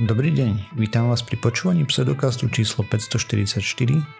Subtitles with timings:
[0.00, 3.60] Dobrý deň, vítam vás pri počúvaní pseudokastu číslo 544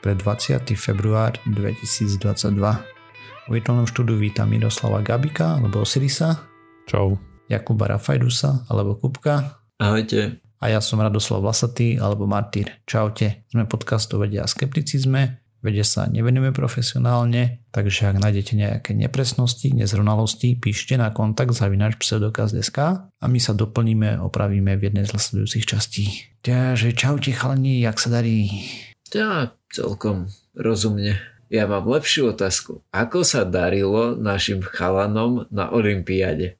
[0.04, 0.69] pre 20.
[0.77, 2.61] február 2022.
[2.61, 6.45] V virtuálnom štúdiu vítam Miroslava Gabika alebo Osirisa.
[6.85, 7.16] Čau.
[7.48, 9.65] Jakuba Rafajdusa alebo Kupka.
[9.81, 10.45] Ahojte.
[10.61, 12.85] A ja som Radoslav Vlasatý alebo Martýr.
[12.85, 13.49] Čaute.
[13.49, 19.70] Sme podcast o vede a skepticizme Vede sa nevenujeme profesionálne, takže ak nájdete nejaké nepresnosti,
[19.70, 25.62] nezrovnalosti, píšte na kontakt zavinač pseudokaz.sk a my sa doplníme, opravíme v jednej z nasledujúcich
[25.62, 26.05] častí.
[26.43, 28.51] Takže čaute chalani, jak sa darí?
[29.15, 31.23] Ja celkom rozumne.
[31.47, 32.83] Ja mám lepšiu otázku.
[32.91, 36.59] Ako sa darilo našim chalanom na Olympiade?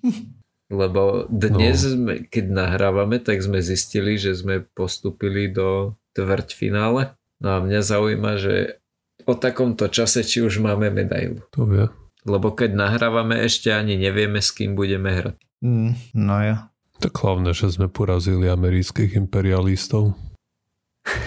[0.80, 1.92] Lebo dnes, no.
[1.92, 8.36] sme, keď nahrávame, tak sme zistili, že sme postupili do tvrťfinále No a mňa zaujíma,
[8.36, 8.80] že
[9.24, 11.40] o takomto čase či už máme medailu.
[11.56, 11.88] To vie.
[12.28, 15.36] Lebo keď nahrávame, ešte ani nevieme, s kým budeme hrať.
[15.64, 16.56] Mm, no ja.
[17.00, 20.12] Tak hlavne, že sme porazili amerických imperialistov.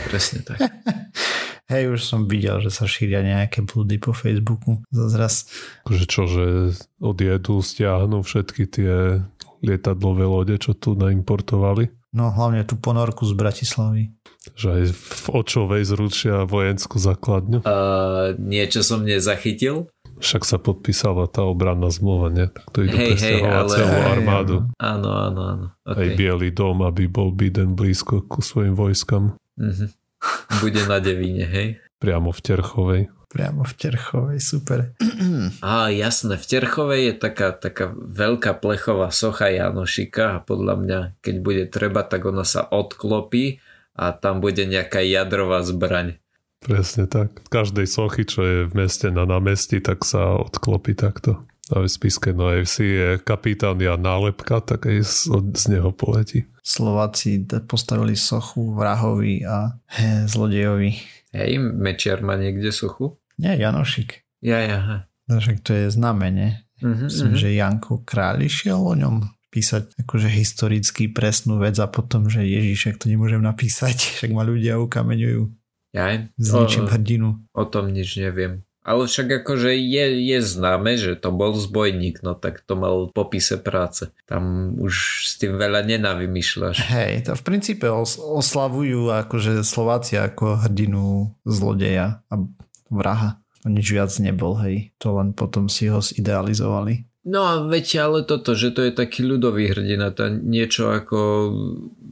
[0.06, 0.61] Presne tak.
[1.73, 4.86] Hej, už som videl, že sa šíria nejaké blúdy po Facebooku.
[4.94, 5.50] Zazraz.
[5.89, 6.45] Akože čo, že
[7.02, 9.25] odjedu, stiahnu všetky tie
[9.66, 11.89] lietadlové lode, čo tu naimportovali?
[12.14, 14.14] No hlavne tú ponorku z Bratislavy.
[14.53, 17.66] Že aj v Očovej zručia vojenskú základňu.
[17.66, 19.89] Uh, niečo som nezachytil.
[20.22, 22.45] Však sa podpísala tá obranná zmluva, nie?
[22.53, 23.73] Tak to idú hey, hey, ale...
[23.73, 24.56] celú armádu.
[24.78, 25.66] Áno, áno, áno.
[25.84, 26.00] Okay.
[26.00, 29.34] Aj Bielý dom, aby bol Biden blízko ku svojim vojskam.
[29.58, 29.89] Uh-huh.
[30.61, 31.81] Bude na Devíne, hej?
[31.97, 33.02] Priamo v Terchovej.
[33.34, 34.94] Priamo v Terchovej, super.
[35.66, 41.36] Á, jasné, v Terchovej je taká, taká veľká plechová socha Janošika a podľa mňa, keď
[41.42, 43.58] bude treba, tak ona sa odklopí
[43.98, 46.22] a tam bude nejaká jadrová zbraň.
[46.62, 47.42] Presne tak.
[47.42, 51.42] V každej sochy, čo je v meste na námestí, tak sa odklopí takto.
[51.73, 55.18] A v spiske no FC je kapitán Jan Nálepka, tak aj z,
[55.58, 56.45] z neho poletí.
[56.62, 61.02] Slováci postavili sochu vrahovi a he, zlodejovi.
[61.34, 63.18] Hej, Mečiar má niekde sochu?
[63.38, 64.23] Nie, Janošik.
[64.44, 65.07] Ja, ja.
[65.29, 66.63] No, však to je znamenie.
[66.83, 67.41] Uh-huh, Myslím, uh-huh.
[67.41, 69.23] že Janko Kráľ išiel o ňom
[69.53, 74.44] písať akože historicky presnú vec a potom, že Ježiš, ak to nemôžem napísať, však ma
[74.44, 75.41] ľudia ukameňujú.
[75.94, 77.38] Ja, Zničím hrdinu.
[77.53, 78.66] O tom nič neviem.
[78.83, 83.15] Ale však akože je, je známe, že to bol zbojník, no tak to mal v
[83.15, 84.11] popise práce.
[84.27, 86.83] Tam už s tým veľa nenavymýšľaš.
[86.91, 92.33] Hej, to v princípe os- oslavujú akože Slováci ako hrdinu zlodeja a
[92.94, 93.42] vraha.
[93.64, 94.92] Nič viac nebol, hej.
[95.00, 97.08] To len potom si ho zidealizovali.
[97.24, 101.20] No a veď ale toto, že to je taký ľudový hrdina, to niečo ako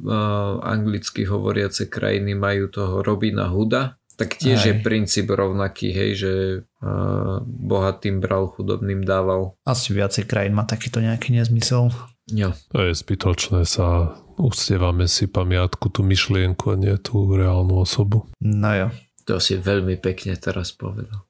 [0.07, 4.67] uh, anglicky hovoriace krajiny majú toho Robina Huda, tak tiež Aj.
[4.71, 6.31] je princíp rovnaký, hej, že
[6.63, 9.59] uh, bohatým bral, chudobným dával.
[9.67, 11.91] Asi viacej krajín má takýto nejaký nezmysel.
[12.31, 12.55] Jo.
[12.71, 18.31] To je zbytočné sa ustievame si pamiatku, tú myšlienku a nie tú reálnu osobu.
[18.39, 18.87] No jo.
[19.25, 21.25] To si veľmi pekne teraz povedal.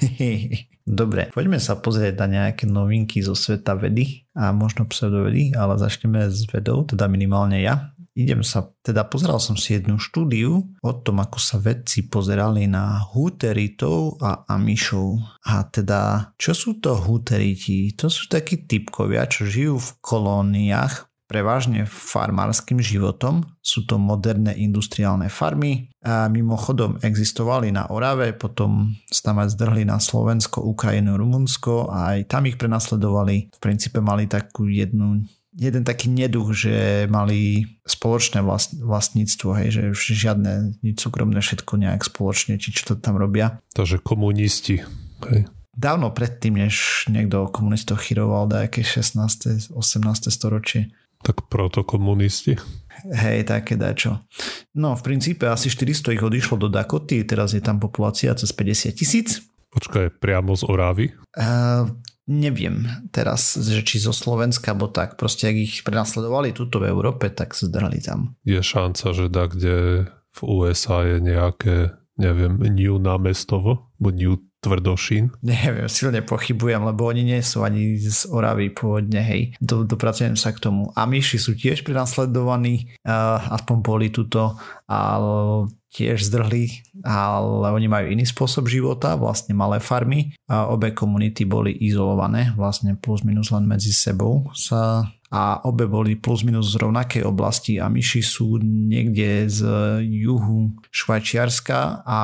[0.84, 6.28] Dobre, poďme sa pozrieť na nejaké novinky zo sveta vedy a možno pseudovedy, ale začneme
[6.28, 7.94] s vedou, teda minimálne ja.
[8.14, 13.02] Idem sa, teda pozeral som si jednu štúdiu o tom, ako sa vedci pozerali na
[13.02, 15.18] huteritov a amišov.
[15.50, 17.90] A teda, čo sú to huteriti?
[17.98, 23.44] To sú takí typkovia, čo žijú v kolóniách prevažne farmárským životom.
[23.64, 29.88] Sú to moderné industriálne farmy a mimochodom existovali na Orave, potom sa tam aj zdrhli
[29.88, 33.56] na Slovensko, Ukrajinu, Rumunsko a aj tam ich prenasledovali.
[33.56, 35.24] V princípe mali takú jednu
[35.54, 42.02] jeden taký neduch, že mali spoločné vlast, vlastníctvo, hej, že žiadne nič súkromné, všetko nejak
[42.02, 43.62] spoločne, či čo to tam robia.
[43.72, 44.82] Takže komunisti,
[45.30, 45.46] hej.
[45.74, 49.74] Dávno predtým, než niekto o chyroval nejaké 16.
[49.74, 49.74] 18.
[50.30, 50.94] storočie.
[51.24, 52.60] Tak protokomunisti.
[53.08, 54.22] Hej, také dačo.
[54.76, 58.92] No, v princípe asi 400 ich odišlo do Dakoty, teraz je tam populácia cez 50
[58.92, 59.40] tisíc.
[59.74, 61.04] Počkaj, priamo z Orávy?
[61.34, 61.90] Uh,
[62.30, 65.18] neviem teraz, že či zo Slovenska, alebo tak.
[65.18, 68.38] Proste, ak ich prenasledovali tuto v Európe, tak sa zdrali tam.
[68.46, 71.76] Je šanca, že da, kde v USA je nejaké,
[72.14, 74.34] neviem, New námestovo, alebo New
[74.64, 75.28] tvrdošín?
[75.44, 79.52] Neviem, silne pochybujem, lebo oni nie sú ani z Oravy pôvodne, hej.
[79.60, 80.88] Do, dopracujem sa k tomu.
[80.96, 84.56] A myši sú tiež prenasledovaní, uh, aspoň boli tuto,
[84.88, 91.46] ale tiež zdrhli, ale oni majú iný spôsob života, vlastne malé farmy a obe komunity
[91.46, 96.84] boli izolované, vlastne plus minus len medzi sebou sa a obe boli plus minus z
[96.84, 99.60] rovnakej oblasti a myši sú niekde z
[100.04, 102.20] juhu Švajčiarska a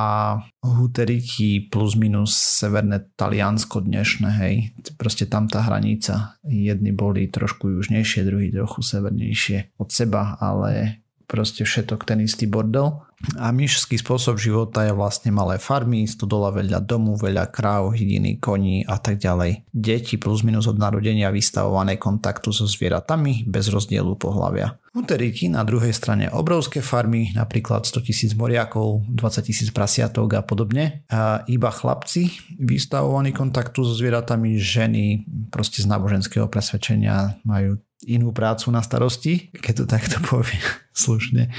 [0.61, 4.55] huteriti plus minus severné Taliansko dnešné, hej.
[5.01, 6.37] Proste tam tá hranica.
[6.45, 13.07] Jedni boli trošku južnejšie, druhý trochu severnejšie od seba, ale proste všetok ten istý bordel.
[13.37, 18.81] A myšský spôsob života je vlastne malé farmy, stodola veľa domu, veľa kráv, hydiny, koní
[18.89, 19.69] a tak ďalej.
[19.69, 24.81] Deti plus minus od narodenia vystavované kontaktu so zvieratami bez rozdielu pohľavia.
[24.97, 31.05] Uteriti na druhej strane obrovské farmy, napríklad 100 tisíc moriakov, 20 tisíc prasiatok a podobne.
[31.13, 37.79] A iba chlapci vystavovaní kontaktu so zvieratami, ženy proste z náboženského presvedčenia majú
[38.09, 40.57] inú prácu na starosti, keď to takto povie
[40.97, 41.53] slušne.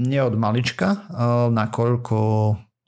[0.00, 1.08] Nie od malička,
[1.52, 2.16] nakoľko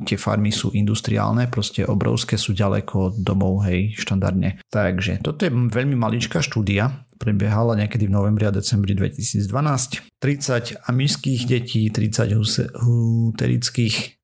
[0.08, 4.58] tie farmy sú industriálne, proste obrovské, sú ďaleko od domov, hej, štandardne.
[4.72, 10.02] Takže toto je veľmi maličká štúdia, prebiehala niekedy v novembri a decembri 2012.
[10.18, 13.96] 30 amišských detí, 30 huterických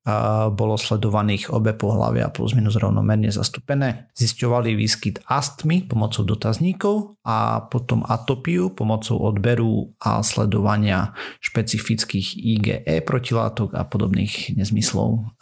[0.57, 4.09] bolo sledovaných obe pohľavia plus minus rovnomerne zastúpené.
[4.17, 12.75] Zisťovali výskyt astmy pomocou dotazníkov a potom atopiu pomocou odberu a sledovania špecifických IgE
[13.05, 15.37] protilátok a podobných nezmyslov.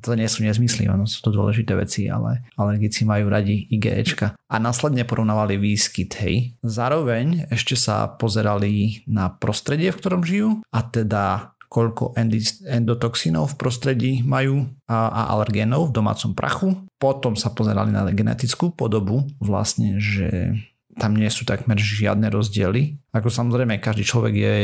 [0.00, 4.32] To nie sú nezmysly, ono sú to dôležité veci, ale alergici majú radi IgEčka.
[4.48, 6.56] A následne porovnávali výskyt, hej.
[6.64, 12.18] Zároveň ešte sa pozerali na prostredie, v ktorom žijú a teda koľko
[12.66, 16.74] endotoxínov v prostredí majú a, a alergénov v domácom prachu.
[16.98, 20.58] Potom sa pozerali na genetickú podobu, vlastne, že
[20.98, 22.98] tam nie sú takmer žiadne rozdiely.
[23.14, 24.54] Ako samozrejme, každý človek je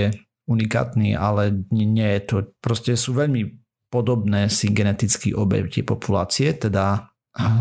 [0.51, 3.55] unikátny, ale nie je to, proste sú veľmi
[3.87, 7.07] podobné si geneticky obe tie populácie, teda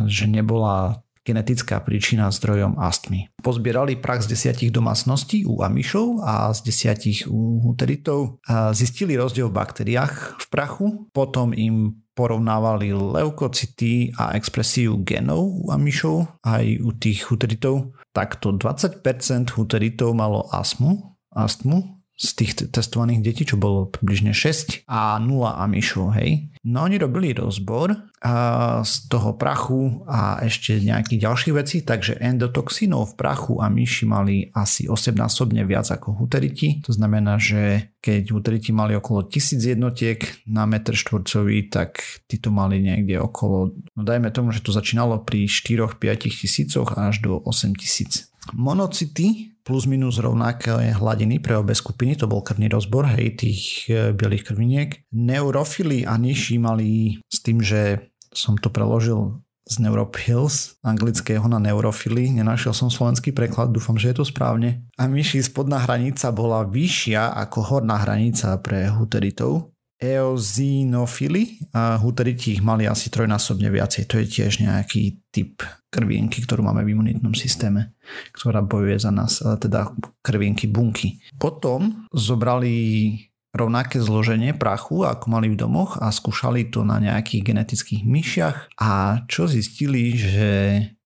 [0.09, 3.33] že nebola genetická príčina zdrojom astmy.
[3.41, 8.37] Pozbierali prach z desiatich domácností u amišov a z desiatich u huteritov.
[8.77, 16.45] Zistili rozdiel v baktériách v prachu, potom im porovnávali leukocity a expresiu genov u amišov
[16.47, 17.91] aj u tých huteritov.
[18.15, 19.03] Takto 20%
[19.51, 26.15] huteritov malo astmu, astmu z tých testovaných detí, čo bolo približne 6 a 0 amišov,
[26.15, 26.47] hej.
[26.63, 27.93] No oni robili rozbor
[28.25, 34.05] a z toho prachu a ešte nejakých ďalších vecí, takže endotoxínov v prachu a myši
[34.09, 36.81] mali asi 8-násobne viac ako huteriti.
[36.87, 40.19] To znamená, že keď huteriti mali okolo 1000 jednotiek
[40.49, 45.45] na metr štvorcový, tak títo mali niekde okolo, no dajme tomu, že to začínalo pri
[45.45, 46.01] 4-5
[46.33, 48.33] tisícoch až do 8 tisíc.
[48.53, 54.13] Monocity plus minus rovnaké hladiny pre obe skupiny, to bol krvný rozbor, hej, tých e,
[54.13, 54.89] bielých krviniek.
[55.09, 62.29] Neurofily a nižší mali s tým, že som to preložil z Neuropills, anglického na neurofily.
[62.29, 64.85] Nenašiel som slovenský preklad, dúfam, že je to správne.
[65.01, 72.61] A myši spodná hranica bola vyššia ako horná hranica pre huteritov eozinofily a huteriti ich
[72.61, 74.03] mali asi trojnásobne viacej.
[74.11, 77.95] To je tiež nejaký typ krvinky, ktorú máme v imunitnom systéme,
[78.35, 81.23] ktorá bojuje za nás, teda krvinky, bunky.
[81.39, 83.15] Potom zobrali
[83.55, 89.23] rovnaké zloženie prachu, ako mali v domoch a skúšali to na nejakých genetických myšiach a
[89.31, 90.47] čo zistili, že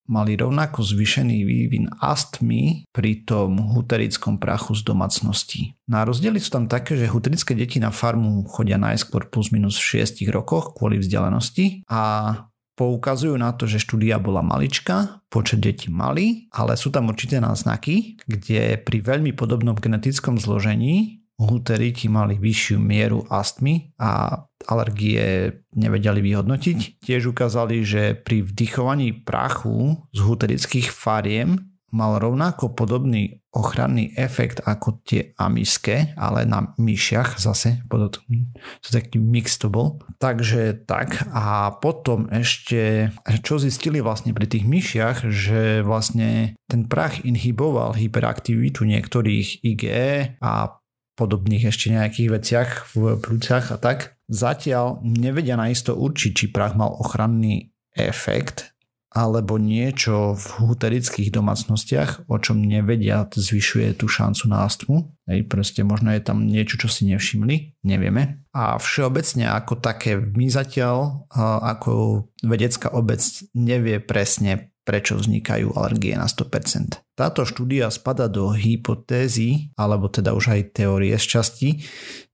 [0.09, 5.61] mali rovnako zvýšený vývin astmy pri tom huterickom prachu z domácností.
[5.85, 10.01] Na rozdiely sú tam také, že huterické deti na farmu chodia najskôr plus minus v
[10.01, 12.33] 6 rokoch kvôli vzdialenosti a
[12.73, 18.23] poukazujú na to, že štúdia bola malička, počet detí malý, ale sú tam určité náznaky,
[18.23, 26.99] kde pri veľmi podobnom genetickom zložení huteriti mali vyššiu mieru astmy a alergie nevedeli vyhodnotiť.
[26.99, 35.01] Tiež ukázali, že pri vdychovaní prachu z huterických fariem mal rovnako podobný ochranný efekt ako
[35.01, 39.97] tie amiské, ale na myšiach zase, to taký mix to bol.
[40.21, 43.09] Takže tak a potom ešte,
[43.41, 50.77] čo zistili vlastne pri tých myšiach, že vlastne ten prach inhiboval hyperaktivitu niektorých IgE a
[51.17, 54.18] podobných ešte nejakých veciach v plúcach a tak.
[54.29, 58.77] Zatiaľ nevedia naisto určiť, či prach mal ochranný efekt
[59.09, 65.17] alebo niečo v huterických domácnostiach, o čom nevedia, zvyšuje tú šancu na astmu.
[65.25, 68.45] Hej, proste možno je tam niečo, čo si nevšimli, nevieme.
[68.53, 71.25] A všeobecne ako také my zatiaľ,
[71.65, 73.25] ako vedecká obec
[73.57, 76.97] nevie presne prečo vznikajú alergie na 100%.
[77.13, 81.69] Táto štúdia spada do hypotézy, alebo teda už aj teórie z časti,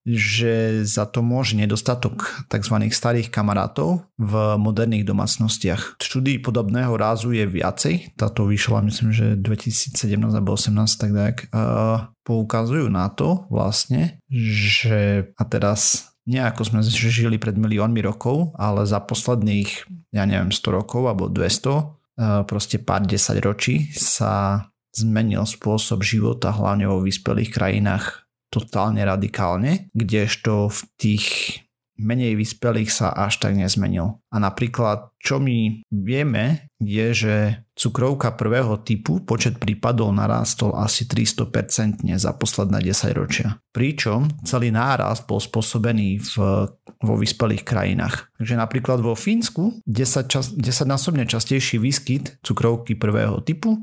[0.06, 2.78] že za to môže nedostatok tzv.
[2.94, 5.98] starých kamarátov v moderných domácnostiach.
[5.98, 9.98] Štúdií podobného rázu je viacej, táto vyšla myslím, že 2017
[10.30, 11.36] alebo 2018 tak tak,
[12.22, 18.86] poukazujú na to vlastne, že a teraz nie ako sme žili pred miliónmi rokov, ale
[18.86, 26.04] za posledných, ja neviem, 100 rokov alebo 200, proste pár 10 ročí sa zmenil spôsob
[26.04, 31.26] života hlavne vo vyspelých krajinách totálne radikálne, kdežto v tých
[32.00, 34.20] menej vyspelých sa až tak nezmenil.
[34.32, 37.36] A napríklad, čo my vieme, je, že
[37.74, 43.58] cukrovka prvého typu počet prípadov narástol asi 300% za posledné 10 ročia.
[43.74, 46.34] Pričom celý nárast bol spôsobený v,
[47.02, 48.30] vo vyspelých krajinách.
[48.38, 53.76] Takže napríklad vo Fínsku 10, čas, 10 násobne častejší výskyt cukrovky prvého typu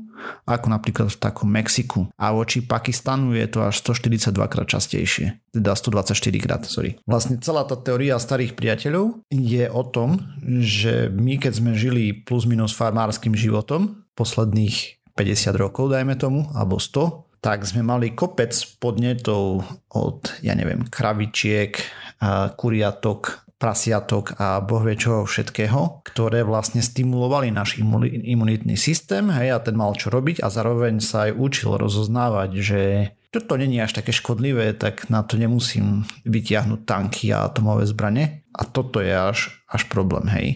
[0.47, 2.07] ako napríklad v takom Mexiku.
[2.15, 5.39] A voči Pakistanu je to až 142 krát častejšie.
[5.53, 6.97] Teda 124 krát, sorry.
[7.05, 10.23] Vlastne celá tá teória starých priateľov je o tom,
[10.63, 16.81] že my keď sme žili plus minus farmárským životom posledných 50 rokov, dajme tomu, alebo
[16.81, 21.75] 100, tak sme mali kopec podnetov od, ja neviem, kravičiek,
[22.55, 29.75] kuriatok, prasiatok a bohvie čoho všetkého, ktoré vlastne stimulovali náš imunitný systém hej, a ten
[29.75, 32.81] mal čo robiť a zároveň sa aj učil rozoznávať, že
[33.31, 38.45] toto není až také škodlivé, tak na to nemusím vytiahnuť tanky a atomové zbranie.
[38.53, 40.47] A toto je až, až problém, hej,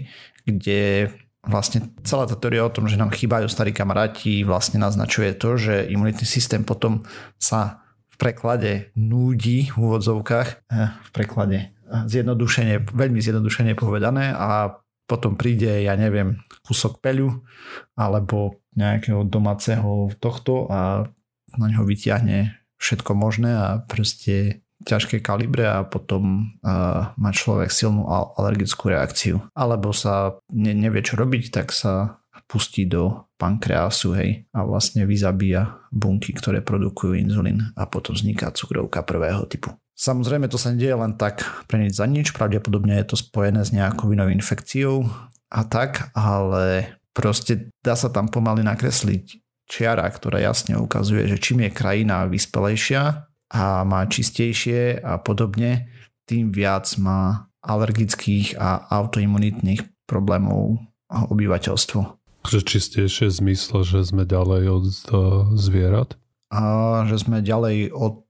[0.47, 1.11] kde
[1.43, 5.87] vlastne celá tá teória o tom, že nám chýbajú starí kamaráti, vlastne naznačuje to, že
[5.91, 7.03] imunitný systém potom
[7.39, 14.75] sa v preklade núdi v úvodzovkách, eh, v preklade zjednodušene, veľmi zjednodušene povedané a
[15.07, 17.47] potom príde, ja neviem, kúsok peľu
[17.95, 21.07] alebo nejakého domáceho tohto a
[21.55, 28.05] na ňo vyťahne všetko možné a proste ťažké kalibre a potom uh, má človek silnú
[28.09, 29.41] alergickú reakciu.
[29.57, 35.83] Alebo sa ne, nevie čo robiť, tak sa pustí do pankreasu hej, a vlastne vyzabíja
[35.91, 39.75] bunky, ktoré produkujú inzulín a potom vzniká cukrovka prvého typu.
[39.97, 43.75] Samozrejme to sa nedieje len tak pre nič za nič, pravdepodobne je to spojené s
[43.75, 45.09] nejakou inou infekciou
[45.51, 51.67] a tak, ale proste dá sa tam pomaly nakresliť čiara, ktorá jasne ukazuje, že čím
[51.67, 55.87] je krajina vyspelejšia, a má čistejšie a podobne,
[56.27, 61.99] tým viac má alergických a autoimunitných problémov obyvateľstvo.
[62.47, 64.85] Že čistejšie v zmysle, že sme ďalej od
[65.55, 66.19] zvierat?
[66.51, 68.26] A že sme ďalej od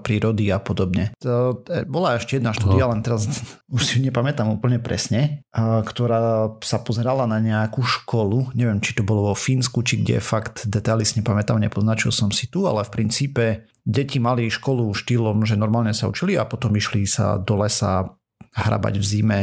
[0.00, 1.12] prírody a podobne.
[1.20, 3.28] To, to bola ešte jedna štúdia, len teraz
[3.76, 9.32] už si nepamätám úplne presne, ktorá sa pozerala na nejakú školu, neviem, či to bolo
[9.32, 13.44] vo Fínsku, či kde fakt detaily si nepamätám, nepoznačil som si tu, ale v princípe
[13.84, 18.08] deti mali školu štýlom, že normálne sa učili a potom išli sa do lesa
[18.52, 19.40] hrabať v zime,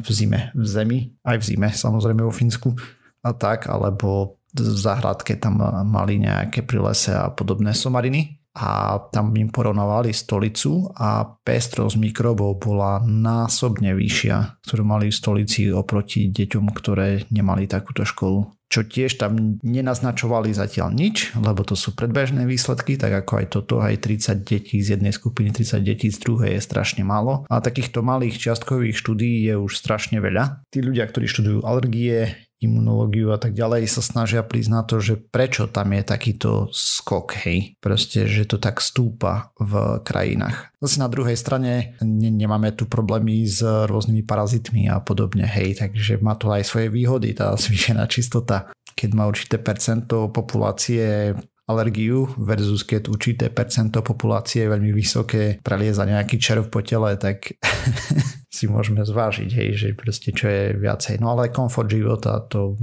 [0.00, 2.72] v zime, v zemi, aj v zime samozrejme vo Fínsku
[3.20, 9.50] a tak, alebo v záhradke tam mali nejaké prilese a podobné somariny a tam im
[9.50, 17.30] porovnávali stolicu a pestrosť mikrobov bola násobne vyššia, ktorú mali v stolici oproti deťom, ktoré
[17.30, 23.26] nemali takúto školu čo tiež tam nenaznačovali zatiaľ nič, lebo to sú predbežné výsledky, tak
[23.26, 27.02] ako aj toto, aj 30 detí z jednej skupiny, 30 detí z druhej je strašne
[27.02, 27.42] málo.
[27.50, 30.62] A takýchto malých čiastkových štúdií je už strašne veľa.
[30.70, 35.16] Tí ľudia, ktorí študujú alergie, imunológiu a tak ďalej sa snažia prísť na to, že
[35.16, 37.74] prečo tam je takýto skok, hej.
[37.80, 40.76] Proste, že to tak stúpa v krajinách.
[40.84, 46.20] Zase na druhej strane ne, nemáme tu problémy s rôznymi parazitmi a podobne, hej, takže
[46.20, 48.68] má to aj svoje výhody, tá zvýšená čistota.
[48.92, 51.32] Keď má určité percento populácie
[51.70, 57.54] alergiu versus keď určité percento populácie je veľmi vysoké, prelieza nejaký červ po tele, tak
[58.50, 61.22] si môžeme zvážiť, hej, že proste čo je viacej.
[61.22, 62.74] No ale komfort života to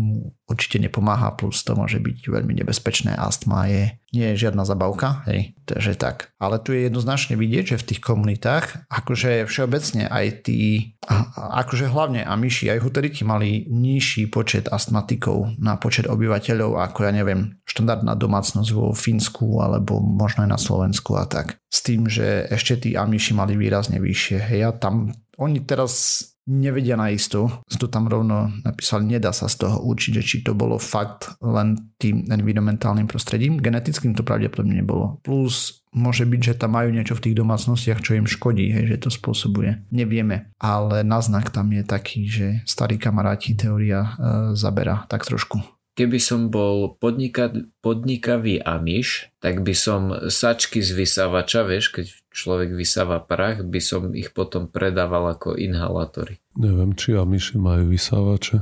[0.47, 3.11] určite nepomáha, plus to môže byť veľmi nebezpečné.
[3.11, 6.31] Astma je, nie je žiadna zabavka, hej, takže tak.
[6.39, 10.95] Ale tu je jednoznačne vidieť, že v tých komunitách, akože všeobecne aj tí,
[11.35, 17.11] akože hlavne a myši, aj huteriti mali nižší počet astmatikov na počet obyvateľov ako ja
[17.11, 21.59] neviem, štandardná domácnosť vo Fínsku alebo možno aj na Slovensku a tak.
[21.67, 24.39] S tým, že ešte tí amiši mali výrazne vyššie.
[24.39, 29.67] Hej, a tam oni teraz nevedia na isto, to tam rovno napísali, nedá sa z
[29.67, 33.59] toho určiť, či to bolo fakt len tým environmentálnym prostredím.
[33.59, 35.19] Genetickým to pravdepodobne nebolo.
[35.27, 38.97] Plus môže byť, že tam majú niečo v tých domácnostiach, čo im škodí, hej, že
[39.03, 39.83] to spôsobuje.
[39.91, 44.11] Nevieme, ale náznak tam je taký, že starí kamaráti teória e,
[44.55, 45.76] zabera tak trošku.
[45.97, 47.49] Keby som bol podnika,
[47.81, 54.13] podnikavý amiš, tak by som sačky z vysávača, vieš, keď človek vysáva prach, by som
[54.13, 56.37] ich potom predával ako inhalátory.
[56.53, 58.61] Neviem, či amiši majú vysávače.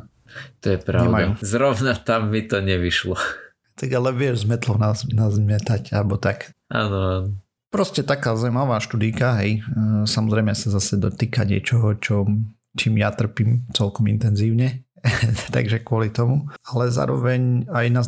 [0.64, 1.12] To je pravda.
[1.12, 1.30] Nemajú.
[1.44, 3.20] Zrovna tam mi to nevyšlo.
[3.76, 6.56] Tak ale vieš z metlov nás, nás zmetať, alebo tak.
[6.72, 7.36] Áno.
[7.68, 9.60] Proste taká zaujímavá študíka, hej.
[10.08, 12.24] Samozrejme sa zase dotýka niečoho, čo,
[12.80, 14.85] čím ja trpím celkom intenzívne.
[15.56, 16.50] Takže kvôli tomu.
[16.66, 18.02] Ale zároveň aj na,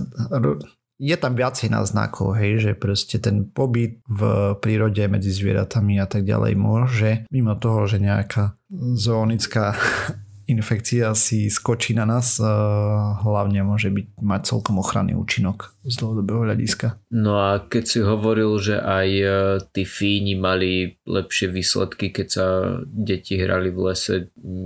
[0.98, 6.26] je tam viacej náznakov, hej, že proste ten pobyt v prírode medzi zvieratami a tak
[6.26, 8.58] ďalej môže, mimo toho, že nejaká
[8.98, 9.78] zoonická
[10.48, 12.40] infekcia si skočí na nás,
[13.22, 17.00] hlavne môže byť, mať celkom ochranný účinok z dlhodobého hľadiska.
[17.16, 19.26] No a keď si hovoril, že aj e,
[19.72, 22.46] tí Fíni mali lepšie výsledky, keď sa
[22.84, 24.16] deti hrali v lese,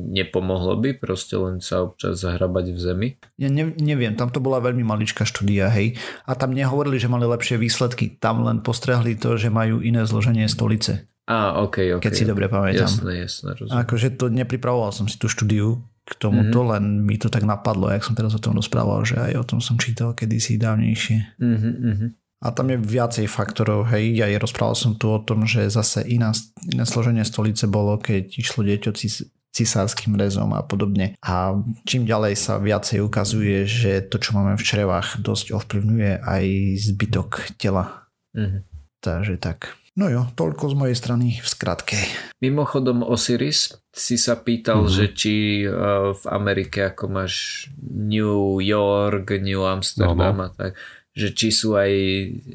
[0.10, 3.08] nepomohlo by proste len sa občas zahrabať v zemi?
[3.38, 5.94] Ja ne, neviem, tam to bola veľmi maličká štúdia, hej.
[6.26, 10.50] A tam nehovorili, že mali lepšie výsledky, tam len postrehli to, že majú iné zloženie
[10.50, 11.11] stolice.
[11.30, 12.04] Á, ok, ok.
[12.04, 12.90] Keď si dobre pamätám.
[12.90, 13.78] Jasné, jasné, rozumiem.
[13.86, 16.66] Akože to nepripravoval som si tú štúdiu k tomuto, Mhm.
[16.66, 16.72] mm-hmm.
[16.74, 19.60] len mi to tak napadlo, jak som teraz o tom rozprával, že aj o tom
[19.62, 21.38] som čítal kedysi dávnejšie.
[21.40, 22.08] Mhm, mhm.
[22.42, 26.34] A tam je viacej faktorov, hej, ja rozprával som tu o tom, že zase iná,
[26.74, 29.22] iné složenie stolice bolo, keď išlo dieťa cis,
[29.54, 31.14] cisárským rezom a podobne.
[31.22, 31.54] A
[31.86, 36.44] čím ďalej sa viacej ukazuje, že to, čo máme v črevách, dosť ovplyvňuje aj
[36.82, 37.30] zbytok
[37.62, 38.10] tela.
[38.34, 38.66] Mhm.
[39.06, 39.78] Takže tak.
[39.92, 42.00] No jo, toľko z mojej strany v skratke.
[42.40, 44.90] Mimochodom Osiris, si sa pýtal, Mhm.
[44.90, 45.34] že či
[45.64, 50.80] uh, v Amerike ako máš New York, New Amsterdam No, a tak,
[51.12, 51.92] že či sú aj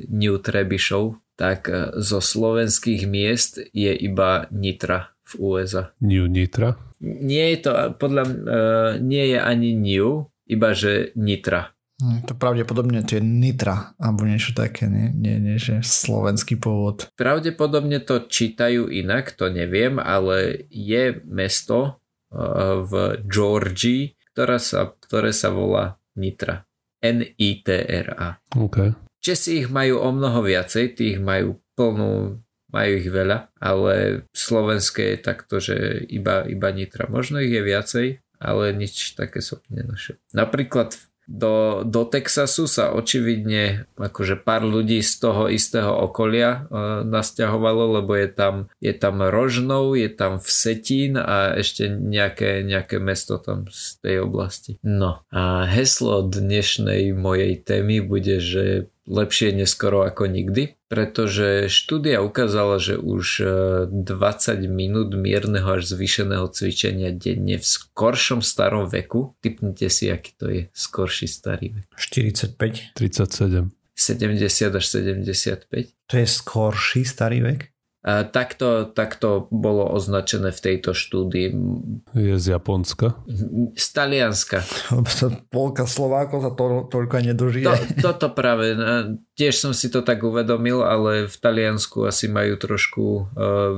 [0.09, 5.93] New Trebišov, tak uh, zo slovenských miest je iba Nitra v USA.
[6.01, 6.81] New Nitra.
[7.05, 8.33] Nie je to, podľa uh,
[8.97, 11.76] nie je ani New, iba že Nitra.
[11.97, 17.09] Hm, To pravdepodobne to je Nitra, alebo niečo také, nie, nie, nie že slovenský pôvod.
[17.17, 21.97] Pravdepodobne to čítajú inak, to neviem, ale je mesto
[22.29, 26.69] uh, v Georgii, ktorá sa, ktoré sa volá Nitra.
[27.01, 28.45] N-I-T-R-A.
[28.61, 28.77] OK.
[29.25, 35.17] Česi ich majú o mnoho viacej, tí ich majú plnú, majú ich veľa, ale slovenské
[35.17, 37.09] je takto, že iba, iba Nitra.
[37.09, 40.21] Možno ich je viacej, ale nič také som nenašiel.
[40.37, 40.93] Napríklad
[41.27, 48.15] do, do Texasu sa očividne akože pár ľudí z toho istého okolia e, nasťahovalo, lebo
[48.15, 53.99] je tam, je tam Rožnov, je tam Vsetín a ešte nejaké, nejaké mesto tam z
[53.99, 54.79] tej oblasti.
[54.87, 62.79] No a heslo dnešnej mojej témy bude, že lepšie neskoro ako nikdy, pretože štúdia ukázala,
[62.79, 63.47] že už e,
[63.91, 70.47] 20 minút mierneho až zvýšeného cvičenia denne v skoršom starom veku, typnite si, aký to
[70.47, 71.87] je skorší starý vek.
[71.99, 72.95] 45.
[72.95, 73.71] 37.
[73.97, 75.89] 70 až 75.
[76.07, 77.76] To je skorší starý vek?
[78.07, 81.51] Takto, takto bolo označené v tejto štúdii.
[82.15, 83.19] Je z Japonska.
[83.75, 84.63] Z Talianska.
[85.51, 87.67] Polka Slovákov sa to, toľko nedožije.
[87.67, 87.75] To,
[88.15, 93.05] toto práve, no, tiež som si to tak uvedomil, ale v Taliansku asi majú trošku,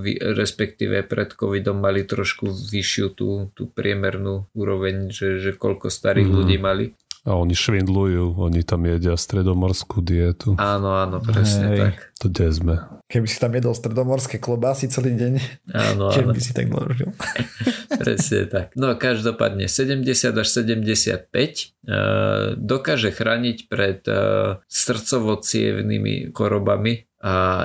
[0.04, 6.28] vy, respektíve pred covidom mali trošku vyššiu tú, tú priemernú úroveň, že, že koľko starých
[6.28, 6.36] Mhm.
[6.36, 6.86] ľudí mali.
[7.26, 10.54] A oni švindlujú, oni tam jedia stredomorskú dietu.
[10.60, 11.78] Áno, áno, presne Hej.
[11.80, 11.94] tak.
[12.18, 12.74] To kde sme?
[13.08, 15.32] Keby si tam jedol stredomorské klobásy celý deň,
[15.72, 16.30] Áno, áno.
[16.34, 17.10] by si tak doložil.
[18.02, 18.66] Presne tak.
[18.76, 20.04] No každopádne 70
[20.36, 27.07] až 75 uh, dokáže chrániť pred uh, srdcovo-cievnými chorobami a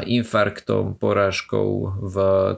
[0.09, 1.67] infarktom, porážkou
[2.01, 2.15] v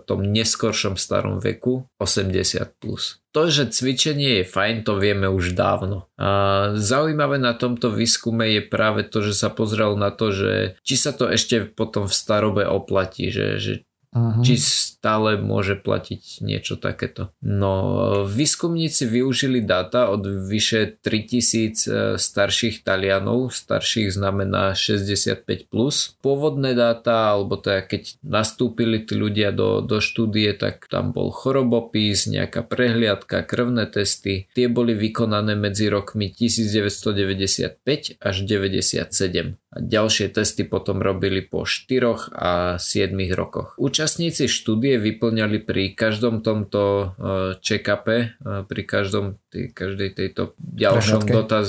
[0.07, 2.71] tom neskoršom starom veku 80+.
[2.79, 3.19] Plus.
[3.35, 6.07] To, že cvičenie je fajn, to vieme už dávno.
[6.15, 10.95] A zaujímavé na tomto výskume je práve to, že sa pozrel na to, že či
[10.95, 13.73] sa to ešte potom v starobe oplatí, že, že
[14.15, 14.39] Uh-huh.
[14.47, 17.35] či stále môže platiť niečo takéto.
[17.43, 25.67] No, výskumníci využili dáta od vyše 3000 starších Talianov, starších znamená 65+.
[25.67, 26.15] Plus.
[26.23, 32.31] Pôvodné dáta, alebo teda keď nastúpili tí ľudia do, do štúdie, tak tam bol chorobopis,
[32.31, 34.47] nejaká prehliadka, krvné testy.
[34.55, 42.31] Tie boli vykonané medzi rokmi 1995 až 97 a ďalšie testy potom robili po 4
[42.31, 43.75] a 7 rokoch.
[43.75, 51.27] Účastníci štúdie vyplňali pri každom tomto eh, check-upe, eh, pri každom, tý, každej tejto ďalšom
[51.27, 51.35] Prehliadke.
[51.35, 51.67] dotaz,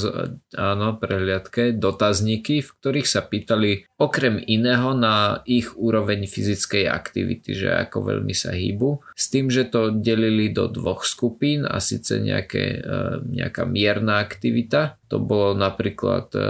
[0.55, 7.75] áno, prehliadke, dotazníky, v ktorých sa pýtali okrem iného na ich úroveň fyzickej aktivity, že
[7.75, 12.85] ako veľmi sa hýbu, s tým, že to delili do dvoch skupín a síce nejaké,
[13.25, 16.43] nejaká mierna aktivita to bolo napríklad e,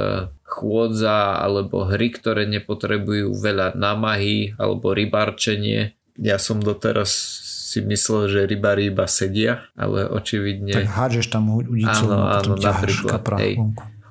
[0.46, 5.92] chôdza alebo hry, ktoré nepotrebujú veľa námahy alebo rybarčenie.
[6.16, 7.12] Ja som doteraz
[7.66, 10.72] si myslel, že rybári iba sedia, ale očividne...
[10.72, 13.20] Tak hádžeš tam udicu áno, áno, napríklad.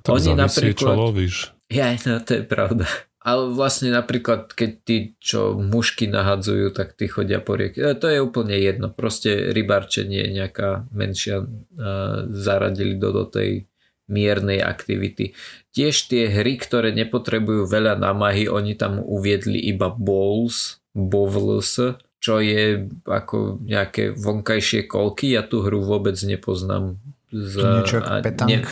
[0.05, 0.93] Tak Oni napríklad...
[0.93, 1.35] čo lovíš.
[1.73, 2.85] Ja, no to je pravda.
[3.25, 7.81] Ale vlastne napríklad, keď tí, čo mušky nahadzujú, tak tí chodia po rieke.
[7.81, 8.93] E, to je úplne jedno.
[8.93, 13.65] Proste rybarčenie nejaká menšia uh, zaradili do, do tej
[14.05, 15.33] miernej aktivity.
[15.73, 22.89] Tiež tie hry, ktoré nepotrebujú veľa námahy, oni tam uviedli iba bowls, bowls, čo je
[23.05, 25.37] ako nejaké vonkajšie kolky.
[25.37, 26.97] Ja tú hru vôbec nepoznám.
[27.29, 28.65] Z, niečo ako ne,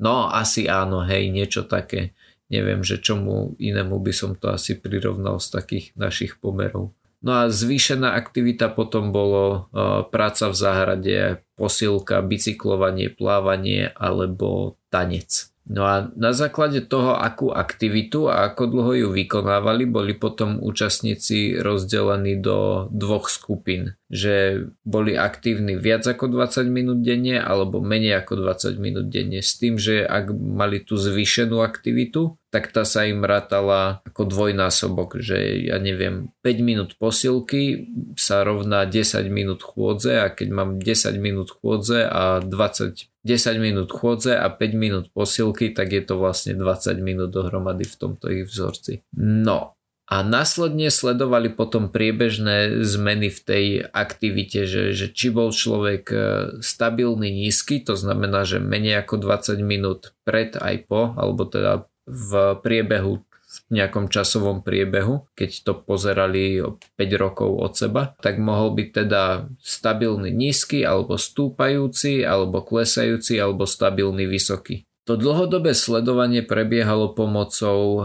[0.00, 2.16] No asi áno, hej, niečo také
[2.50, 6.90] neviem, že čomu inému by som to asi prirovnal z takých našich pomerov.
[7.20, 11.16] No a zvýšená aktivita potom bolo uh, práca v záhrade,
[11.52, 15.52] posilka, bicyklovanie, plávanie alebo tanec.
[15.70, 21.62] No a na základe toho, akú aktivitu a ako dlho ju vykonávali, boli potom účastníci
[21.62, 23.94] rozdelení do dvoch skupín.
[24.10, 29.38] Že boli aktívni viac ako 20 minút denne alebo menej ako 20 minút denne.
[29.38, 35.22] S tým, že ak mali tú zvýšenú aktivitu, tak tá sa im rátala ako dvojnásobok,
[35.22, 37.86] že ja neviem, 5 minút posilky
[38.18, 43.88] sa rovná 10 minút chôdze a keď mám 10 minút chôdze a 20 10 minút
[43.92, 48.48] chôdze a 5 minút posilky, tak je to vlastne 20 minút dohromady v tomto ich
[48.48, 49.04] vzorci.
[49.16, 49.80] No
[50.10, 56.18] a následne sledovali potom priebežné zmeny v tej aktivite, že, že či bol človek e,
[56.58, 62.58] stabilný nízky, to znamená, že menej ako 20 minút pred aj po, alebo teda v
[62.58, 66.78] priebehu v nejakom časovom priebehu, keď to pozerali 5
[67.18, 74.30] rokov od seba, tak mohol byť teda stabilný nízky, alebo stúpajúci, alebo klesajúci, alebo stabilný
[74.30, 74.86] vysoký.
[75.10, 78.02] To dlhodobé sledovanie prebiehalo pomocou e,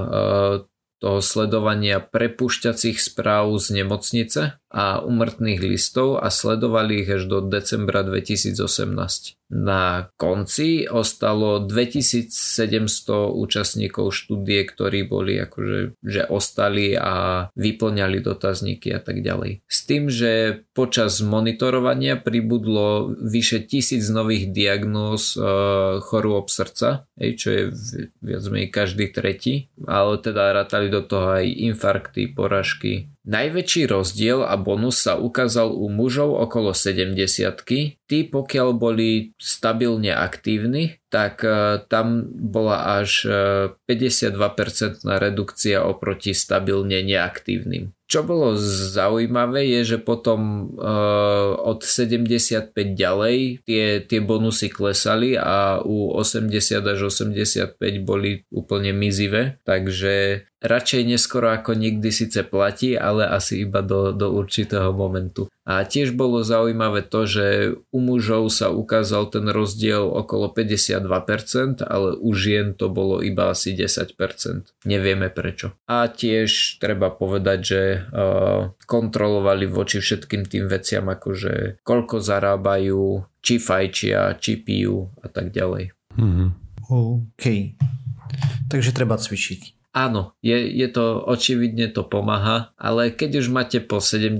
[0.97, 8.03] toho sledovania prepušťacích správ z nemocnice a umrtných listov a sledovali ich až do decembra
[8.03, 9.39] 2018.
[9.45, 18.99] Na konci ostalo 2700 účastníkov štúdie, ktorí boli akože že ostali a vyplňali dotazníky a
[18.99, 19.63] tak ďalej.
[19.63, 25.45] S tým, že počas monitorovania pribudlo vyše tisíc nových diagnóz e,
[26.03, 27.63] chorôb srdca, čo je
[28.19, 34.53] viac menej každý tretí, ale teda rátali do toho aj infarkty, poražky, Najväčší rozdiel a
[34.53, 37.65] bonus sa ukázal u mužov okolo 70
[38.05, 43.25] Tí pokiaľ boli stabilne aktívni, tak e, tam bola až
[43.89, 47.95] 52% e, redukcia oproti stabilne neaktívnym.
[48.05, 48.53] Čo bolo
[48.93, 56.85] zaujímavé je, že potom uh, od 75 ďalej tie, tie bonusy klesali a u 80
[56.85, 63.81] až 85 boli úplne mizivé, takže radšej neskoro ako nikdy síce platí, ale asi iba
[63.81, 65.49] do, do určitého momentu.
[65.65, 67.45] A tiež bolo zaujímavé to, že
[67.89, 73.73] u mužov sa ukázal ten rozdiel okolo 52%, ale u žien to bolo iba asi
[73.73, 74.13] 10%.
[74.85, 75.73] Nevieme prečo.
[75.89, 83.57] A tiež treba povedať, že uh, kontrolovali voči všetkým tým veciam, akože koľko zarábajú, či
[83.57, 85.97] fajčia, či pijú a tak ďalej.
[86.13, 86.49] Mm-hmm.
[86.93, 87.45] OK.
[88.69, 89.74] Takže treba cvičiť.
[89.95, 94.35] Áno, je, je to očividne to pomáha, ale keď už máte po 70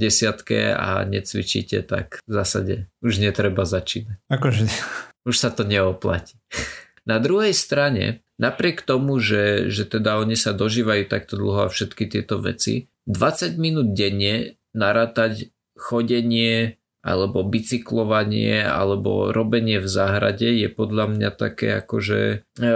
[0.76, 4.20] a necvičíte, tak v zásade už netreba začínať.
[4.28, 4.68] Akože...
[5.26, 6.38] Už sa to neoplatí.
[7.10, 12.06] Na druhej strane, napriek tomu, že, že teda oni sa dožívajú takto dlho a všetky
[12.06, 21.13] tieto veci, 20 minút denne narátať chodenie alebo bicyklovanie alebo robenie v záhrade je podľa
[21.13, 22.68] mňa také akože e,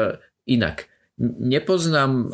[0.45, 0.85] inak
[1.19, 2.29] Nepoznám uh,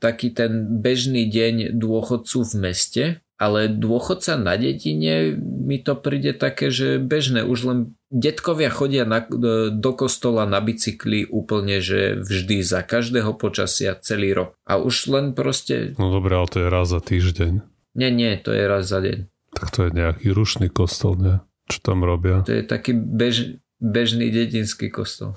[0.00, 3.04] taký ten bežný deň dôchodcu v meste,
[3.42, 7.42] ale dôchodca na dedine mi to príde také, že bežné.
[7.42, 13.34] Už len detkovia chodia na, e, do kostola na bicykli úplne, že vždy za každého
[13.34, 14.54] počasia celý rok.
[14.62, 15.98] A už len proste...
[15.98, 17.52] No dobré, ale to je raz za týždeň.
[17.98, 19.26] Nie, nie, to je raz za deň.
[19.58, 21.42] Tak to je nejaký rušný kostol, nie?
[21.66, 22.46] Čo tam robia?
[22.46, 25.34] To je taký bež, bežný dedinský kostol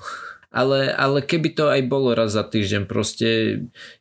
[0.56, 3.28] ale, ale keby to aj bolo raz za týždeň, proste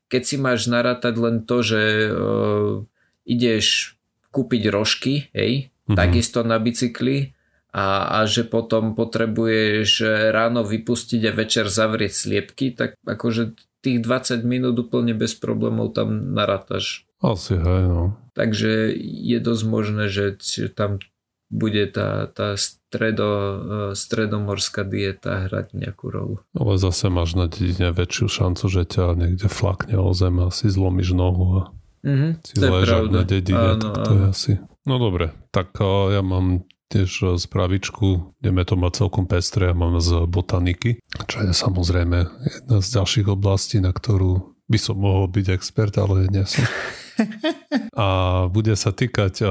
[0.07, 2.87] keď si máš narátať len to, že uh,
[3.27, 3.99] ideš
[4.31, 5.99] kúpiť rožky, hej, mm-hmm.
[5.99, 7.35] takisto na bicykli
[7.75, 14.41] a, a že potom potrebuješ ráno vypustiť a večer zavrieť sliepky, tak akože tých 20
[14.47, 17.03] minút úplne bez problémov tam narátaš.
[17.19, 18.15] Asi hej, no.
[18.35, 20.39] Takže je dosť možné, že
[20.71, 21.03] tam
[21.49, 23.55] bude tá, tá stredo, e,
[23.93, 26.35] stredomorská dieta hrať nejakú rolu.
[26.57, 30.67] Ale zase máš na dedine väčšiu šancu, že ťa niekde flakne o zem a si
[30.67, 31.61] zlomíš nohu a
[32.01, 34.17] mm-hmm, si ležak na dedine, áno, tak to áno.
[34.17, 34.51] je asi...
[34.85, 35.73] No dobre, tak
[36.13, 41.41] ja mám tiež z pravičku, ideme to mať celkom pestre, ja mám z botaniky, čo
[41.41, 46.45] je samozrejme jedna z ďalších oblastí, na ktorú by som mohol byť expert, ale nie
[46.45, 46.65] som.
[47.95, 48.05] A
[48.51, 49.41] bude sa týkať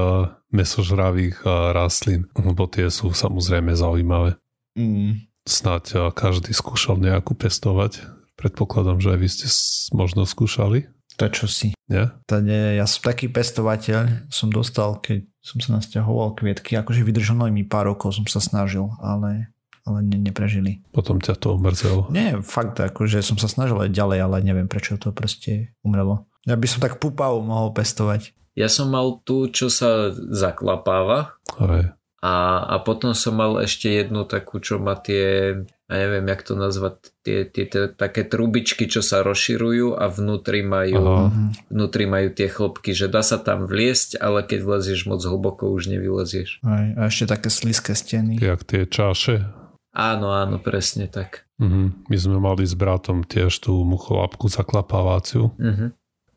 [0.52, 4.36] mesožravých rastlín, lebo tie sú samozrejme zaujímavé.
[4.76, 5.24] Mm.
[5.44, 8.04] Snáď každý skúšal nejakú pestovať.
[8.34, 9.46] Predpokladám, že aj vy ste
[9.94, 10.88] možno skúšali.
[11.14, 11.70] To čo si.
[11.86, 12.10] Nie?
[12.26, 17.46] To nie, ja som taký pestovateľ, som dostal, keď som sa nasťahoval kvietky, akože vydržalo
[17.54, 19.54] mi pár rokov, som sa snažil, ale,
[19.86, 20.82] ale ne, neprežili.
[20.90, 22.10] Potom ťa to umrzelo?
[22.10, 26.26] Nie, fakt, akože som sa snažil aj ďalej, ale neviem, prečo to proste umrelo.
[26.44, 28.36] Ja by som tak púpavu mohol pestovať.
[28.54, 31.40] Ja som mal tú, čo sa zaklapáva.
[31.58, 31.96] Aj.
[32.24, 35.60] A, a potom som mal ešte jednu takú, čo má tie,
[35.92, 40.64] ja neviem, jak to nazvať, tie, tie, tie také trubičky, čo sa rozširujú a vnútri
[40.64, 41.52] majú, Aha.
[41.68, 45.92] vnútri majú tie chlopky, že dá sa tam vliesť, ale keď vlezieš moc hlboko, už
[45.92, 46.64] nevylezieš.
[46.64, 48.40] Aj, a ešte také slízke steny.
[48.40, 49.44] Jak tie čáše.
[49.92, 51.44] Áno, áno, presne tak.
[51.60, 51.92] Uh-huh.
[52.08, 55.52] My sme mali s bratom tiež tú mucholapku zaklapávaciu.
[55.60, 55.92] Uh-huh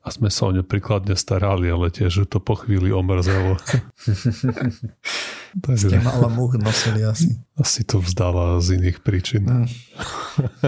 [0.08, 3.60] a sme sa o ňu príkladne starali, ale tiež to po chvíli omrzelo.
[5.68, 7.36] Takže, Ste mala much nosili asi.
[7.60, 9.44] Asi to vzdala z iných príčin.
[9.44, 9.68] Mm.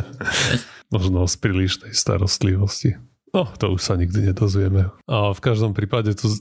[0.93, 2.99] Možno z prílišnej starostlivosti.
[3.30, 4.89] No, to už sa nikdy nedozvieme.
[5.06, 6.34] A v každom prípade tu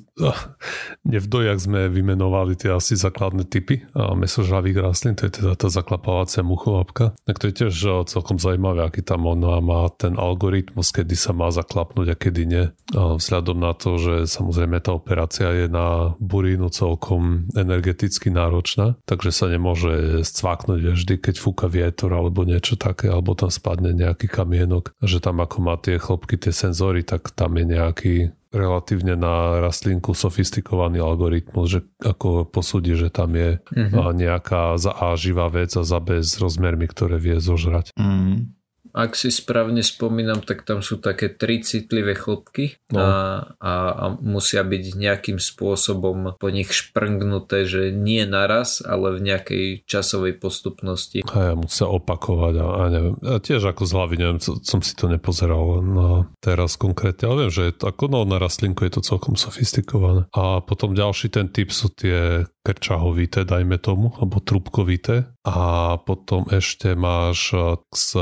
[1.04, 6.40] v dojak sme vymenovali tie asi základné typy mesožravých rastlín, to je teda tá zaklapávacia
[6.40, 7.12] mucholapka.
[7.28, 7.74] Tak to je tiež
[8.08, 12.64] celkom zaujímavé, aký tam ona má ten algoritmus, kedy sa má zaklapnúť a kedy nie.
[12.96, 19.28] A vzhľadom na to, že samozrejme tá operácia je na burínu celkom energeticky náročná, takže
[19.28, 24.96] sa nemôže scvaknúť vždy, keď fúka vietor alebo niečo také, alebo tam spadne nejaký kamienok,
[25.04, 28.14] že tam ako má tie chlopky, tie senzory senzory, tak tam je nejaký
[28.54, 34.14] relatívne na rastlinku sofistikovaný algoritmus, že ako posúdi, že tam je mm-hmm.
[34.14, 37.90] nejaká za A živá vec a za B s rozmermi, ktoré vie zožrať.
[37.98, 38.54] Mm
[38.92, 43.00] ak si správne spomínam, tak tam sú také tri citlivé chlopky no.
[43.00, 43.10] a,
[43.58, 49.66] a, a musia byť nejakým spôsobom po nich šprngnuté, že nie naraz, ale v nejakej
[49.84, 51.24] časovej postupnosti.
[51.32, 53.14] A ja musia opakovať a, a neviem.
[53.24, 57.52] Ja tiež ako z hlavy, neviem, som si to nepozeral no, teraz konkrétne, ale viem,
[57.52, 60.28] že je to, ako no, na rastlinku je to celkom sofistikované.
[60.34, 65.32] A potom ďalší ten typ sú tie krčahovité, dajme tomu, alebo trubkovité.
[65.48, 68.12] A potom ešte máš e, s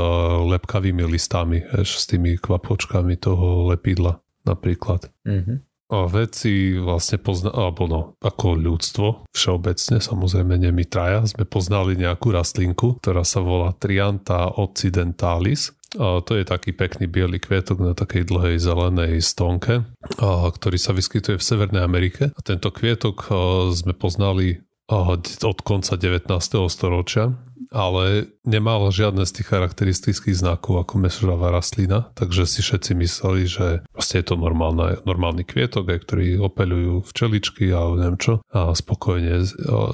[0.47, 5.11] lepkavými listami, eš, s tými kvapočkami toho lepidla napríklad.
[5.27, 5.67] Mm-hmm.
[5.87, 11.95] A veci vlastne pozna, alebo no, ako ľudstvo všeobecne, samozrejme nie my traja, sme poznali
[11.95, 15.71] nejakú rastlinku, ktorá sa volá Trianta occidentalis.
[15.95, 19.87] A to je taký pekný biely kvietok na takej dlhej zelenej stonke,
[20.19, 22.35] a, ktorý sa vyskytuje v Severnej Amerike.
[22.35, 23.31] A tento kvietok
[23.71, 24.59] sme poznali
[24.91, 26.27] od konca 19.
[26.67, 27.31] storočia
[27.71, 33.67] ale nemal žiadne z tých charakteristických znakov ako mesožravá rastlina, takže si všetci mysleli, že
[33.91, 39.43] proste je to normálne, normálny kvietok, aj ktorý opeľujú včeličky a neviem čo a spokojne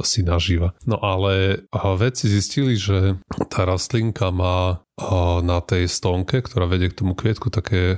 [0.06, 0.78] si nažíva.
[0.86, 3.18] No ale vedci zistili, že
[3.50, 4.86] tá rastlinka má
[5.42, 7.98] na tej stonke, ktorá vedie k tomu kvietku, také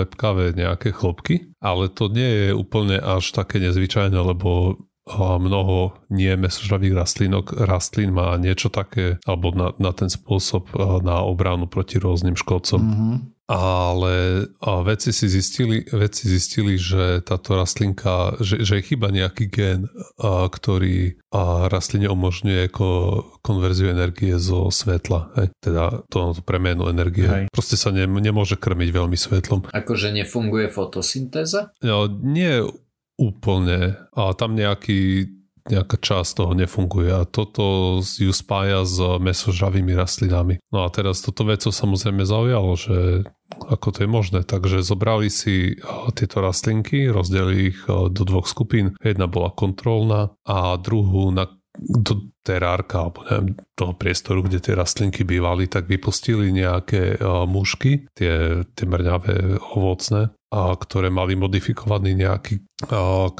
[0.00, 6.94] lepkavé nejaké chlopky, ale to nie je úplne až také nezvyčajné, lebo mnoho nie mesožravých
[6.94, 10.70] rastlínok, rastlín má niečo také, alebo na, na ten spôsob
[11.02, 12.80] na obranu proti rôznym škodcom.
[12.80, 13.16] Mm-hmm.
[13.52, 19.92] Ale vedci si zistili, vedci zistili, že táto rastlinka, že, že je chyba nejaký gen,
[20.22, 21.20] ktorý
[21.68, 22.86] rastline umožňuje ako
[23.44, 25.36] konverziu energie zo svetla.
[25.36, 25.46] Hej?
[25.60, 27.28] Teda to, to premenu energie.
[27.28, 27.44] Hej.
[27.52, 29.68] Proste sa ne, nemôže krmiť veľmi svetlom.
[29.68, 31.76] Akože nefunguje fotosyntéza?
[31.84, 32.64] No, nie
[33.22, 33.94] úplne.
[34.18, 35.30] A tam nejaký,
[35.70, 40.58] nejaká časť toho nefunguje a toto ju spája s mesožravými rastlinami.
[40.74, 42.98] No a teraz toto veco samozrejme zaujalo, že
[43.52, 44.40] ako to je možné.
[44.42, 45.78] Takže zobrali si
[46.18, 48.98] tieto rastlinky, rozdelili ich do dvoch skupín.
[48.98, 51.46] Jedna bola kontrolná a druhú na
[51.80, 57.16] do terárka alebo neviem, toho priestoru, kde tie rastlinky bývali, tak vypustili nejaké
[57.48, 62.60] mušky, tie, tie mrňavé ovocné ktoré mali modifikovaný nejaký,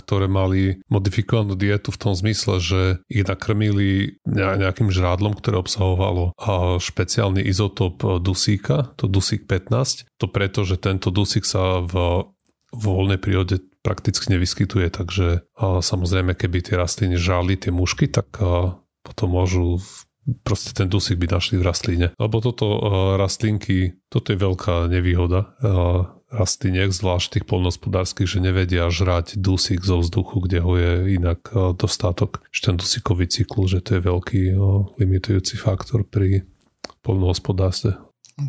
[0.01, 2.81] ktoré mali modifikovanú dietu v tom zmysle, že
[3.12, 6.33] ich nakrmili nejakým žrádlom, ktoré obsahovalo
[6.81, 10.09] špeciálny izotop dusíka, to dusík 15.
[10.16, 12.25] To preto, že tento dusík sa v
[12.72, 18.40] voľnej prírode prakticky nevyskytuje, takže samozrejme, keby tie rastliny žrali tie mušky, tak
[19.05, 19.83] potom môžu
[20.46, 22.09] proste ten dusík by našli v rastline.
[22.14, 22.79] Lebo toto
[23.18, 25.59] rastlinky, toto je veľká nevýhoda
[26.33, 32.40] rastliniek, zvlášť tých polnospodárských, že nevedia žrať dusík zo vzduchu, kde ho je inak dostatok.
[32.49, 34.42] Že ten dusíkový cyklus, že to je veľký
[34.97, 36.49] limitujúci faktor pri
[37.05, 38.01] polnohospodárstve.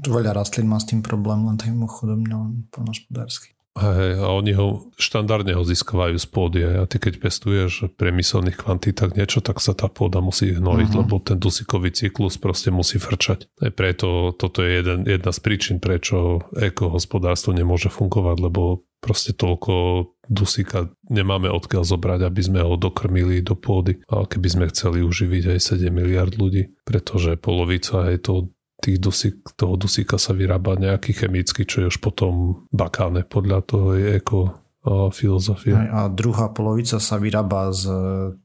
[0.08, 3.52] Veľa rastlín má s tým problém, len tým chodom, len polnohospodársky.
[3.74, 9.18] Hej, a oni ho štandardne ho získavajú z pôdy a ty keď pestuješ priemyselných kvantitách
[9.18, 11.02] niečo, tak sa tá pôda musí hnoriť, uh-huh.
[11.02, 13.50] lebo ten dusíkový cyklus proste musí frčať.
[13.66, 20.06] Aj preto toto je jeden, jedna z príčin, prečo ekohospodárstvo nemôže fungovať, lebo proste toľko
[20.30, 24.00] dusíka nemáme odkiaľ zobrať, aby sme ho dokrmili do pôdy.
[24.08, 28.34] A keby sme chceli uživiť aj 7 miliard ľudí, pretože polovica je to
[28.84, 33.96] tých dusík, toho dusíka sa vyrába nejaký chemický, čo je už potom bakáne podľa toho
[33.96, 34.64] je eko
[35.16, 35.72] filozofie.
[35.72, 37.96] A druhá polovica sa vyrába z e,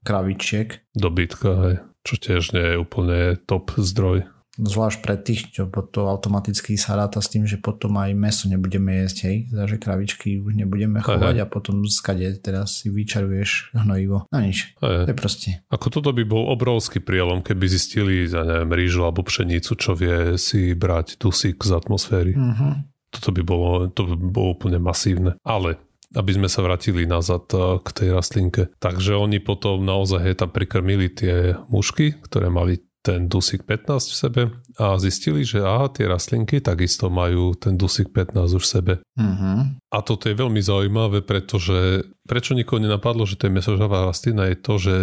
[0.07, 0.87] kravičiek.
[0.95, 1.77] Dobytka, hej.
[2.07, 4.23] čo tiež nie je úplne top zdroj
[4.59, 9.07] zvlášť pre tých, čo to automaticky sa ráta s tým, že potom aj meso nebudeme
[9.07, 11.45] jesť, hej, že kravičky už nebudeme chovať Aha.
[11.47, 14.27] a potom skade teraz si vyčaruješ hnojivo.
[14.29, 15.07] No nič, Aha.
[15.07, 15.49] to je proste.
[15.71, 20.35] Ako toto by bol obrovský prielom, keby zistili, ja neviem, rýžu alebo pšenicu, čo vie
[20.37, 22.35] si brať dusík z atmosféry.
[22.35, 22.83] Uh-huh.
[23.15, 25.39] Toto by bolo, to by bolo úplne masívne.
[25.47, 25.79] Ale
[26.17, 28.63] aby sme sa vrátili nazad eh, k tej rastlinke.
[28.81, 34.43] Takže oni potom naozaj tam prikrmili tie mušky, ktoré mali ten dusík 15 v sebe
[34.77, 38.95] a zistili, že aha, tie rastlinky takisto majú ten dusík 15 už v sebe.
[39.17, 39.57] Mm-hmm.
[39.89, 44.57] A toto je veľmi zaujímavé, pretože prečo nikoho nenapadlo, že to je mesožravá rastlina, je
[44.61, 44.95] to, že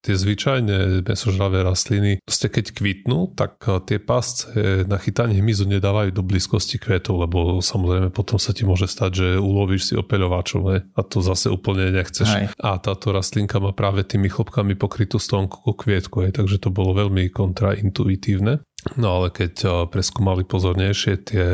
[0.00, 4.48] tie zvyčajné mesožravé rastliny, proste keď kvitnú, tak eh, tie pásce
[4.88, 9.26] na chytanie hmyzu nedávajú do blízkosti kvetov, lebo samozrejme potom sa ti môže stať, že
[9.36, 10.78] ulovíš si opeľovačov ne?
[10.96, 12.28] a to zase úplne nechceš.
[12.28, 12.44] Aj.
[12.60, 17.28] A táto rastlinka má práve tými chlopkami pokrytú stonku kvietku, aj, takže to bolo veľmi
[17.30, 18.64] kontraintuitívne.
[18.96, 21.46] No ale keď eh, preskúmali pozornejšie tie,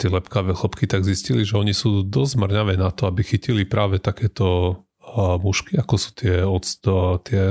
[0.00, 4.00] tie lepkavé chlopky, tak zistili, že oni sú dosť mrňavé na to, aby chytili práve
[4.00, 4.80] takéto
[5.40, 7.42] mušky, ako sú tie, octo, tie,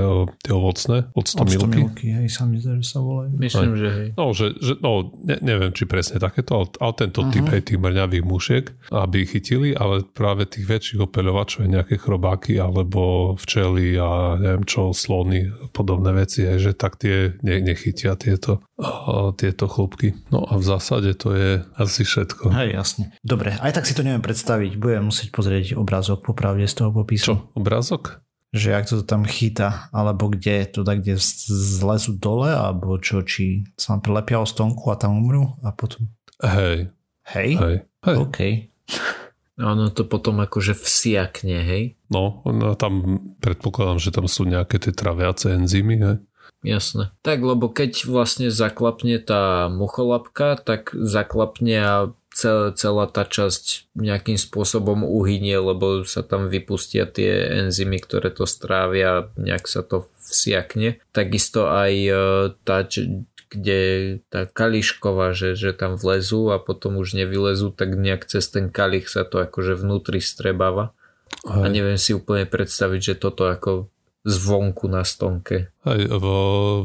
[0.42, 1.86] tie ovocné, octomilky.
[1.86, 3.38] Octomilky, hej, sa mi zdá, že sa volajú.
[3.38, 3.80] Myslím, aj.
[3.80, 4.08] že hej.
[4.18, 7.34] No, že, že, no ne, neviem, či presne takéto, ale, ale tento uh-huh.
[7.34, 11.96] typ hej, tých mrňavých mušiek, aby ich chytili, ale práve tých väčších opeľovačov je nejaké
[12.02, 18.18] chrobáky alebo včely a neviem čo, slony, podobné veci, hej, že tak tie ne, nechytia
[18.18, 18.66] tieto,
[19.38, 20.18] tieto chlopky.
[20.34, 22.50] No a v zásade to je asi všetko.
[22.50, 23.04] Hej, jasne.
[23.22, 27.38] Dobre, aj tak si to neviem predstaviť, budem musieť pozrieť obrázok popravde z toho popisu.
[27.38, 27.54] Čo?
[27.54, 28.26] obrázok?
[28.52, 33.64] Že ak to tam chytá, alebo kde to tak, kde zlezu dole, alebo čo, či
[33.80, 36.12] sa prilepia o stonku a tam umrú a potom...
[36.44, 36.92] Hej.
[37.32, 37.50] Hej?
[37.56, 37.76] Hej.
[38.04, 38.16] Hej.
[38.18, 38.40] OK.
[39.62, 41.84] Ono to potom akože vsiakne, hej?
[42.10, 46.18] No, no tam predpokladám, že tam sú nejaké tie traviace enzymy, hej?
[46.62, 47.10] Jasné.
[47.26, 51.96] Tak, lebo keď vlastne zaklapne tá mucholapka, tak zaklapne a
[52.30, 58.48] celá, celá tá časť nejakým spôsobom uhynie, lebo sa tam vypustia tie enzymy, ktoré to
[58.48, 61.02] strávia, nejak sa to vsiakne.
[61.12, 62.14] Takisto aj e,
[62.64, 62.88] tá,
[63.52, 63.82] kde
[64.32, 69.12] tá kališková, že, že tam vlezú a potom už nevylezú, tak nejak cez ten kalich
[69.12, 70.96] sa to akože vnútri strebáva.
[71.44, 71.64] Aj.
[71.64, 73.92] A neviem si úplne predstaviť, že toto ako
[74.22, 75.74] zvonku na stonke.
[75.82, 76.26] Aj v,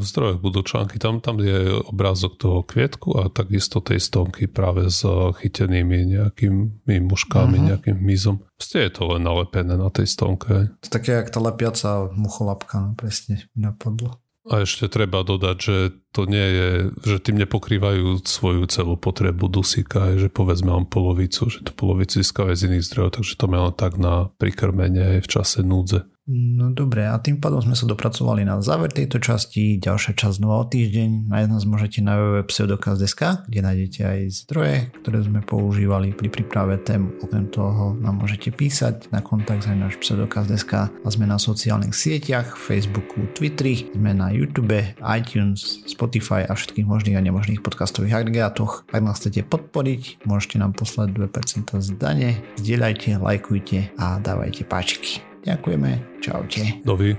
[0.01, 4.88] v zdrojoch budú články, tam, tam je obrázok toho kvietku a takisto tej stonky práve
[4.88, 5.05] s
[5.44, 7.68] chytenými nejakými muškami, uh-huh.
[7.77, 8.40] nejakým mizom.
[8.57, 10.72] Proste je to len nalepené na tej stonke.
[10.81, 14.16] To také, jak tá lepiaca mucholapka, no presne napadlo.
[14.46, 15.77] A ešte treba dodať, že
[16.14, 16.68] to nie je,
[17.03, 22.55] že tým nepokrývajú svoju celú potrebu dusíka, že povedzme mám polovicu, že to polovicu získajú
[22.55, 26.07] z iných zdrojov, takže to má len tak na prikrmenie v čase núdze.
[26.26, 29.78] No dobre, a tým pádom sme sa dopracovali na záver tejto časti.
[29.78, 31.30] Ďalšia časť znova o týždeň.
[31.30, 37.14] Nájsť nás môžete na www.pseudokaz.sk, kde nájdete aj zdroje, ktoré sme používali pri príprave tém.
[37.22, 42.58] Okrem toho nám môžete písať na kontakt za náš pseudokaz.sk a sme na sociálnych sieťach,
[42.58, 48.82] Facebooku, Twitteri, sme na YouTube, iTunes, Spotify a všetkých možných a nemožných podcastových agregátoch.
[48.90, 55.36] Ak nás chcete podporiť, môžete nám poslať 2% zdanie, zdieľajte, lajkujte a dávajte páčiky.
[55.46, 56.18] Ďakujeme.
[56.18, 56.82] Čaute.
[56.82, 57.14] Dovi.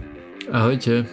[0.52, 1.08] Ahojte.